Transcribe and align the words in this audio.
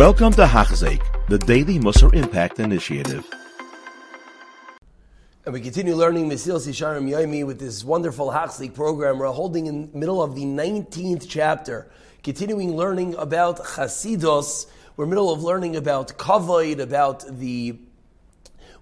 Welcome 0.00 0.32
to 0.32 0.46
Hachzik, 0.46 1.02
the 1.28 1.36
Daily 1.36 1.78
Musar 1.78 2.14
Impact 2.14 2.58
Initiative. 2.58 3.28
And 5.44 5.52
we 5.52 5.60
continue 5.60 5.94
learning 5.94 6.30
Mesilas 6.30 6.66
Yesharim 6.66 7.06
Yoimi 7.06 7.44
with 7.44 7.60
this 7.60 7.84
wonderful 7.84 8.30
Hachzik 8.30 8.72
program. 8.72 9.18
We're 9.18 9.26
holding 9.26 9.66
in 9.66 9.92
the 9.92 9.98
middle 9.98 10.22
of 10.22 10.34
the 10.34 10.44
19th 10.44 11.26
chapter, 11.28 11.90
continuing 12.22 12.78
learning 12.78 13.14
about 13.16 13.58
Chasidos. 13.58 14.68
We're 14.96 15.04
middle 15.04 15.30
of 15.30 15.42
learning 15.42 15.76
about 15.76 16.16
Kavod, 16.16 16.80
about 16.80 17.38
the 17.38 17.78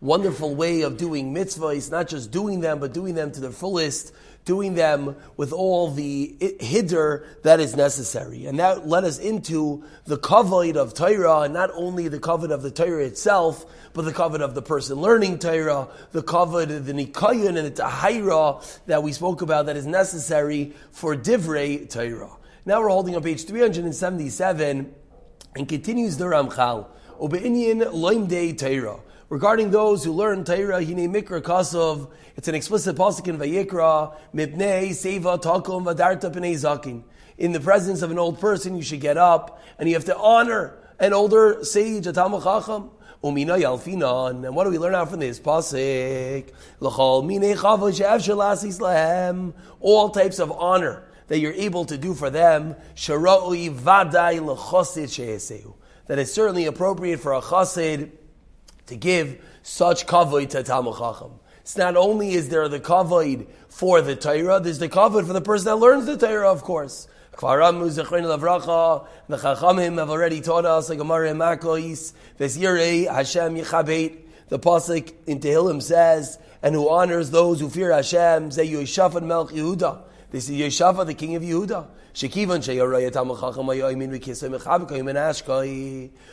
wonderful 0.00 0.54
way 0.54 0.82
of 0.82 0.96
doing 0.96 1.34
mitzvahs, 1.34 1.90
not 1.90 2.08
just 2.08 2.30
doing 2.30 2.60
them, 2.60 2.78
but 2.78 2.92
doing 2.92 3.14
them 3.14 3.32
to 3.32 3.40
the 3.40 3.50
fullest, 3.50 4.12
doing 4.44 4.74
them 4.74 5.16
with 5.36 5.52
all 5.52 5.90
the 5.90 6.36
hiddur 6.40 7.24
that 7.42 7.60
is 7.60 7.74
necessary. 7.74 8.46
And 8.46 8.58
that 8.60 8.86
led 8.86 9.04
us 9.04 9.18
into 9.18 9.84
the 10.04 10.18
kavod 10.18 10.76
of 10.76 10.94
Torah, 10.94 11.40
and 11.40 11.54
not 11.54 11.70
only 11.74 12.08
the 12.08 12.20
kavod 12.20 12.50
of 12.50 12.62
the 12.62 12.70
Torah 12.70 13.04
itself, 13.04 13.66
but 13.92 14.04
the 14.04 14.12
kavod 14.12 14.40
of 14.40 14.54
the 14.54 14.62
person 14.62 14.98
learning 14.98 15.38
Torah, 15.38 15.88
the 16.12 16.22
kavod, 16.22 16.70
of 16.74 16.86
the 16.86 16.92
nikayon, 16.92 17.56
and 17.58 17.66
the 17.66 17.82
tahira 17.82 18.80
that 18.86 19.02
we 19.02 19.12
spoke 19.12 19.42
about 19.42 19.66
that 19.66 19.76
is 19.76 19.86
necessary 19.86 20.72
for 20.92 21.16
divrei 21.16 21.88
Torah. 21.90 22.30
Now 22.64 22.80
we're 22.80 22.88
holding 22.88 23.16
on 23.16 23.22
page 23.22 23.44
377 23.44 24.94
and 25.56 25.68
continues 25.68 26.16
the 26.18 26.24
Ramchal. 26.24 26.86
Ube'inyin 27.20 27.82
loim 27.92 28.28
day 28.28 28.52
Torah 28.52 29.00
regarding 29.28 29.70
those 29.70 30.04
who 30.04 30.12
learn 30.12 30.44
Torah, 30.44 30.84
Hine 30.84 31.12
Mikra 31.12 31.40
Kasov, 31.42 32.10
it's 32.36 32.48
an 32.48 32.54
explicit 32.54 32.96
pasuk 32.96 33.28
in 33.28 33.38
Vayikra, 33.38 34.16
Mipnei 34.34 34.90
Seva 34.90 35.40
Takum 35.40 35.84
Vadarta 35.84 36.32
Pnei 36.32 36.54
Zakin. 36.54 37.02
In 37.38 37.52
the 37.52 37.60
presence 37.60 38.02
of 38.02 38.10
an 38.10 38.18
old 38.18 38.40
person, 38.40 38.76
you 38.76 38.82
should 38.82 39.00
get 39.00 39.16
up 39.16 39.60
and 39.78 39.88
you 39.88 39.94
have 39.94 40.04
to 40.06 40.16
honor 40.16 40.78
an 40.98 41.12
older 41.12 41.62
sage, 41.62 42.06
a 42.06 42.12
Talmud 42.12 42.42
Chacham. 42.42 42.90
Umina 43.24 43.58
Yalfinan. 43.60 44.46
And 44.46 44.54
what 44.54 44.64
do 44.64 44.70
we 44.70 44.78
learn 44.78 44.94
out 44.94 45.10
from 45.10 45.20
this? 45.20 45.40
Pasik. 45.40 46.52
All 49.80 50.10
types 50.10 50.38
of 50.38 50.52
honor 50.52 51.02
that 51.26 51.38
you're 51.38 51.52
able 51.52 51.84
to 51.86 51.98
do 51.98 52.14
for 52.14 52.30
them. 52.30 52.76
That 56.06 56.18
is 56.18 56.32
certainly 56.32 56.66
appropriate 56.66 57.18
for 57.18 57.32
a 57.32 57.40
chassid 57.40 58.10
to 58.86 58.96
give 58.96 59.42
such 59.62 60.06
kavod 60.06 60.50
to 60.50 60.62
Talmud 60.62 60.96
Chacham. 60.96 61.32
It's 61.60 61.76
not 61.76 61.96
only 61.96 62.34
is 62.34 62.48
there 62.48 62.68
the 62.68 62.80
kavod 62.80 63.46
for 63.68 64.00
the 64.00 64.14
Torah, 64.16 64.60
there's 64.60 64.78
the 64.78 64.88
kavod 64.88 65.26
for 65.26 65.32
the 65.32 65.40
person 65.40 65.66
that 65.66 65.76
learns 65.76 66.06
the 66.06 66.16
Torah, 66.16 66.50
of 66.50 66.62
course. 66.62 67.08
The 67.38 67.42
Chachamim 69.36 69.98
have 69.98 70.08
already 70.08 70.40
taught 70.40 70.64
us, 70.64 70.88
like 70.88 70.96
Gemara 70.96 71.32
Makois, 71.32 72.14
Vesirei 72.40 73.06
eh, 73.06 73.12
Hashem 73.12 73.56
Yichabet. 73.56 74.20
The 74.48 74.58
pasuk 74.58 75.12
in 75.26 75.40
Tehillim 75.40 75.82
says, 75.82 76.38
"And 76.62 76.74
who 76.74 76.88
honors 76.88 77.30
those 77.30 77.60
who 77.60 77.68
fear 77.68 77.92
Hashem." 77.92 78.52
Say 78.52 78.66
Yeshafat 78.68 79.22
Melch 79.22 79.50
Yehuda. 79.50 79.98
This 80.36 80.50
is 80.50 80.56
Yeshafat, 80.58 81.06
the 81.06 81.14
king 81.14 81.34
of 81.34 81.42
Yehuda. 81.42 81.86
Shekivan. 82.12 82.60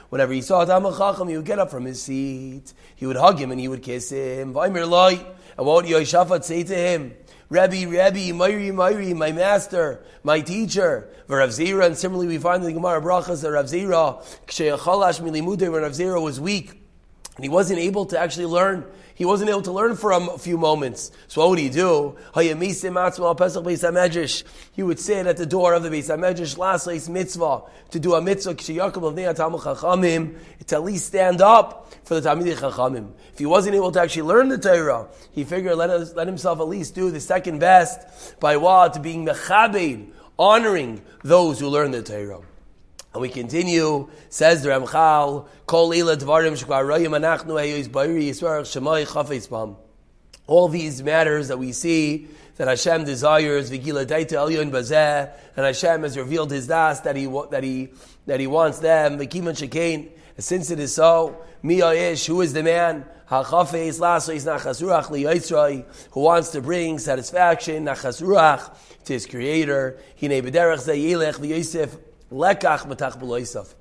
Whenever 0.09 0.33
he 0.33 0.41
saw 0.41 0.65
Talmud 0.65 0.97
Chacham, 0.97 1.29
he 1.29 1.37
would 1.37 1.45
get 1.45 1.57
up 1.57 1.71
from 1.71 1.85
his 1.85 2.01
seat. 2.01 2.73
He 2.97 3.05
would 3.05 3.15
hug 3.15 3.39
him 3.39 3.51
and 3.51 3.61
he 3.61 3.69
would 3.69 3.81
kiss 3.81 4.11
him. 4.11 4.51
Loy. 4.51 5.25
And 5.57 5.65
what 5.65 5.85
would 5.85 5.85
Yeshafat 5.85 6.43
say 6.43 6.63
to 6.63 6.75
him? 6.75 7.13
Rebbe, 7.47 7.87
Rebbe, 7.89 8.33
Mayri, 8.33 8.73
Mayri, 8.73 9.15
my 9.15 9.31
master, 9.31 10.03
my 10.21 10.41
teacher. 10.41 11.07
Rav 11.29 11.51
Zira, 11.51 11.85
and 11.85 11.97
similarly 11.97 12.27
we 12.27 12.37
find 12.39 12.61
in 12.61 12.67
the 12.67 12.73
Gemara 12.73 13.01
Brachas 13.01 13.41
that 13.43 13.51
Rav 13.51 13.67
Zira, 13.67 14.21
when 15.71 15.81
Rav 15.81 15.91
Zira 15.93 16.21
was 16.21 16.41
weak, 16.41 16.82
and 17.35 17.43
he 17.43 17.49
wasn't 17.49 17.79
able 17.79 18.05
to 18.07 18.19
actually 18.19 18.45
learn 18.45 18.85
he 19.15 19.25
wasn't 19.25 19.49
able 19.49 19.63
to 19.63 19.71
learn 19.71 19.95
for 19.95 20.11
a 20.11 20.37
few 20.39 20.57
moments. 20.57 21.11
So 21.27 21.41
what 21.41 21.51
would 21.51 21.59
he 21.59 21.69
do? 21.69 22.17
He 22.33 22.51
would 24.83 24.99
sit 24.99 25.27
at 25.27 25.37
the 25.37 25.45
door 25.45 25.75
of 25.75 25.83
the 25.83 25.89
Beis 25.89 26.09
HaMedrash, 26.09 26.57
last 26.57 27.09
mitzvah, 27.09 27.61
to 27.91 27.99
do 27.99 28.15
a 28.15 28.21
mitzvah, 28.21 28.55
to 28.55 28.79
at 30.75 30.83
least 30.83 31.05
stand 31.05 31.41
up 31.41 31.93
for 32.03 32.19
the 32.19 32.27
Talmidei 32.27 32.55
Chachamim. 32.55 33.11
If 33.31 33.39
he 33.39 33.45
wasn't 33.45 33.75
able 33.75 33.91
to 33.91 34.01
actually 34.01 34.23
learn 34.23 34.49
the 34.49 34.57
Torah, 34.57 35.07
he 35.31 35.43
figured 35.43 35.77
let, 35.77 35.91
us, 35.91 36.15
let 36.15 36.25
himself 36.25 36.59
at 36.59 36.67
least 36.67 36.95
do 36.95 37.11
the 37.11 37.19
second 37.19 37.59
best 37.59 38.39
by 38.39 38.57
what? 38.57 38.93
To 38.93 38.99
being 38.99 39.25
mechabed, 39.25 40.09
honoring 40.39 41.03
those 41.23 41.59
who 41.59 41.69
learn 41.69 41.91
the 41.91 42.01
Torah. 42.01 42.41
And 43.13 43.21
we 43.21 43.29
continue, 43.29 44.09
says 44.29 44.63
the 44.63 44.69
Ramchal, 44.69 45.47
Kol 45.67 45.93
ila 45.93 46.17
dvarim 46.17 46.53
shkvar 46.53 46.83
anachnu 46.85 47.53
shemai. 48.63 49.75
All 50.47 50.67
these 50.67 51.03
matters 51.03 51.47
that 51.49 51.59
we 51.59 51.71
see 51.71 52.27
that 52.57 52.67
Hashem 52.67 53.05
desires, 53.05 53.71
Vigila 53.71 54.05
Daita 54.05 54.33
Elyon 54.33 54.71
Bazeh, 54.71 55.31
and 55.55 55.65
Hashem 55.65 56.01
has 56.01 56.17
revealed 56.17 56.51
His 56.51 56.67
das 56.67 57.01
that 57.01 57.15
He 57.15 57.25
that 57.51 57.63
He 57.63 57.89
that 58.25 58.39
He 58.39 58.47
wants 58.47 58.79
them. 58.79 59.19
Vikiman 59.19 59.55
Shekain. 59.55 60.09
Since 60.39 60.71
it 60.71 60.79
is 60.79 60.95
so, 60.95 61.37
Miyayish, 61.63 62.25
who 62.25 62.41
is 62.41 62.53
the 62.53 62.63
man? 62.63 63.05
Hachafes 63.29 63.99
Lasois 63.99 64.43
Nachasuach 64.43 65.05
Liyitzrai, 65.05 65.85
who 66.11 66.21
wants 66.21 66.49
to 66.49 66.61
bring 66.61 66.97
satisfaction 66.97 67.85
Nachasuach 67.85 68.75
to 69.05 69.13
his 69.13 69.27
Creator. 69.27 69.99
Hine 70.19 70.41
Bederach 70.41 70.83
Zayilech 70.83 71.35
Liyosef 71.35 71.99
lekach 72.33 72.87
matach 72.87 73.73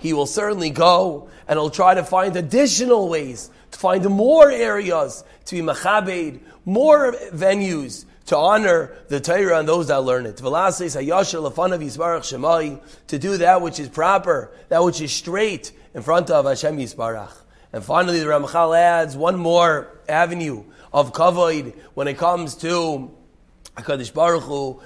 He 0.00 0.12
will 0.12 0.26
certainly 0.26 0.70
go 0.70 1.28
and 1.46 1.58
he'll 1.58 1.70
try 1.70 1.94
to 1.94 2.04
find 2.04 2.36
additional 2.36 3.08
ways 3.08 3.50
to 3.70 3.78
find 3.78 4.04
more 4.06 4.50
areas 4.50 5.24
to 5.46 5.54
be 5.54 5.62
machabed, 5.62 6.40
more 6.64 7.12
venues 7.32 8.04
to 8.26 8.36
honor 8.36 8.92
the 9.08 9.20
Torah 9.20 9.58
and 9.60 9.68
those 9.68 9.88
that 9.88 10.02
learn 10.02 10.26
it. 10.26 10.36
To 13.08 13.18
do 13.18 13.36
that 13.36 13.62
which 13.62 13.80
is 13.80 13.88
proper, 13.88 14.52
that 14.68 14.84
which 14.84 15.00
is 15.00 15.12
straight 15.12 15.72
in 15.94 16.02
front 16.02 16.30
of 16.30 16.44
Hashem 16.44 16.76
Yisbarach. 16.76 17.32
And 17.72 17.84
finally, 17.84 18.20
the 18.20 18.26
Ramchal 18.26 18.76
adds 18.76 19.16
one 19.16 19.36
more 19.36 20.00
avenue 20.08 20.64
of 20.92 21.12
kavod 21.12 21.76
when 21.94 22.08
it 22.08 22.18
comes 22.18 22.56
to 22.56 23.15
HaKadosh 23.76 24.14
Baruch 24.14 24.44
Hu, 24.44 24.80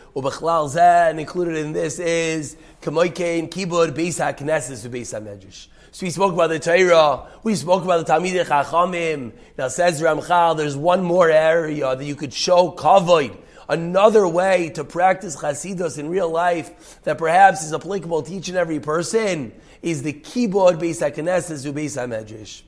and 0.77 1.21
included 1.21 1.57
in 1.57 1.73
this 1.73 2.01
is 2.01 2.57
Kamoikein, 2.83 3.49
Kibud, 3.49 3.95
Beis 3.95 4.19
HaKnesses, 4.19 4.89
Beis 4.89 5.15
HaMedrash. 5.15 5.69
So 5.93 6.07
we 6.07 6.11
spoke 6.11 6.33
about 6.33 6.49
the 6.49 6.59
Torah, 6.59 7.27
we 7.45 7.55
spoke 7.55 7.85
about 7.85 8.05
the 8.05 8.13
Talmidei 8.13 8.45
Chachamim. 8.45 9.33
Now 9.57 9.69
says 9.69 10.01
Ramchal, 10.01 10.57
there's 10.57 10.77
one 10.77 11.05
more 11.05 11.31
area 11.31 11.95
that 11.95 12.05
you 12.05 12.17
could 12.17 12.33
show 12.33 12.73
kavod, 12.73 13.37
another 13.69 14.27
way 14.27 14.71
to 14.71 14.83
practice 14.83 15.37
Chasidus 15.37 15.97
in 15.97 16.09
real 16.09 16.29
life 16.29 17.01
that 17.03 17.17
perhaps 17.17 17.63
is 17.63 17.73
applicable 17.73 18.23
to 18.23 18.33
each 18.33 18.49
and 18.49 18.57
every 18.57 18.81
person, 18.81 19.53
is 19.83 20.03
the 20.03 20.13
Kibud, 20.13 20.81
Beis 20.81 21.01
HaKnesses, 21.01 21.73
Beis 21.73 21.97
HaMedrash. 21.97 22.63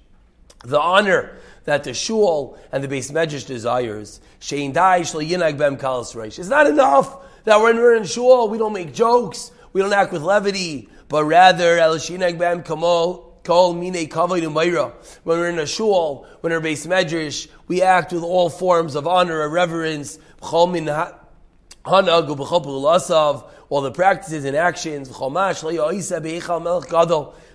The 0.64 0.80
honor 0.80 1.38
that 1.64 1.84
the 1.84 1.94
shul 1.94 2.58
and 2.72 2.82
the 2.82 2.88
Beis 2.88 3.12
Medrash 3.12 3.46
desires. 3.46 4.20
Shein 4.40 4.72
yinag 4.72 5.58
bem. 5.58 5.78
It's 6.26 6.48
not 6.48 6.66
enough 6.66 7.16
that 7.44 7.60
when 7.60 7.76
we're 7.76 7.94
in 7.96 8.04
shul, 8.04 8.48
we 8.48 8.58
don't 8.58 8.72
make 8.72 8.92
jokes, 8.92 9.52
we 9.72 9.80
don't 9.80 9.92
act 9.92 10.12
with 10.12 10.22
levity, 10.22 10.88
but 11.08 11.24
rather 11.24 11.78
el 11.78 11.96
shinag 11.96 12.38
bem 12.38 12.62
Kol 12.62 13.74
mine 13.74 14.06
kavod 14.06 14.40
umayra. 14.40 14.92
When 15.24 15.38
we're 15.38 15.48
in 15.48 15.58
a 15.58 15.66
shul, 15.66 16.26
when 16.42 16.52
we're 16.52 16.60
Beis 16.60 16.86
Medrash, 16.86 17.48
we 17.66 17.82
act 17.82 18.12
with 18.12 18.22
all 18.22 18.48
forms 18.48 18.94
of 18.94 19.08
honor 19.08 19.42
and 19.42 19.52
reverence. 19.52 20.18
All 20.40 20.68
the 23.80 23.90
practices 23.92 24.44
and 24.44 24.56
actions. 24.56 25.08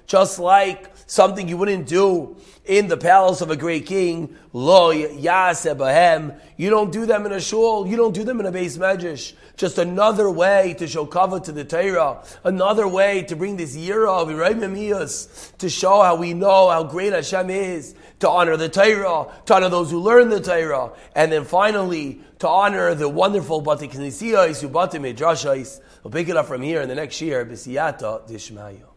Just 0.08 0.40
like 0.40 0.90
something 1.06 1.48
you 1.50 1.58
wouldn't 1.58 1.88
do 1.88 2.38
in 2.64 2.88
the 2.88 2.98
palace 2.98 3.42
of 3.42 3.52
a 3.52 3.56
great 3.56 3.86
king. 3.86 4.36
Lo 4.54 4.94
bahem. 4.94 6.40
You 6.56 6.70
don't 6.70 6.92
do 6.92 7.06
them 7.06 7.26
in 7.26 7.34
a 7.34 7.42
shul. 7.42 7.86
You 7.86 7.98
don't 7.98 8.14
do 8.14 8.24
them 8.24 8.40
in 8.40 8.46
a 8.46 8.52
Beis 8.52 8.78
Medrash. 8.78 9.34
Just 9.58 9.78
another 9.78 10.30
way 10.30 10.76
to 10.78 10.88
show 10.88 11.06
kavod 11.06 11.44
to 11.46 11.52
the 11.52 11.66
Torah. 11.66 12.24
Another 12.44 12.88
way 12.88 13.24
to 13.24 13.36
bring 13.36 13.58
this 13.58 13.76
year 13.76 14.06
of 14.06 14.30
Iraim 14.30 15.58
to 15.58 15.70
show 15.70 16.02
how 16.02 16.16
we 16.16 16.34
know 16.34 16.70
how 16.70 16.84
great 16.84 17.14
Hashem 17.14 17.50
is. 17.50 17.96
To 18.20 18.30
honor 18.30 18.58
the 18.58 18.70
Torah, 18.70 19.32
to 19.46 19.54
honor 19.54 19.70
those 19.70 19.92
who 19.92 20.00
learn 20.00 20.30
the 20.30 20.40
Torah, 20.40 20.92
and 21.16 21.32
then 21.32 21.46
finally 21.46 22.20
to 22.40 22.48
honor 22.48 22.96
the 22.96 23.08
wonderful 23.08 23.62
Bati 23.62 23.88
Knesiyos, 23.88 24.68
Ubati 24.68 25.00
Midrashais. 25.00 25.80
We'll 26.04 26.12
pick 26.12 26.28
it 26.28 26.36
up 26.36 26.48
from 26.48 26.64
here 26.64 26.82
in 26.82 26.90
the 26.90 26.96
next 26.96 27.22
year, 27.22 27.46
B'siyata 27.46 28.28
Dishmayo. 28.28 28.97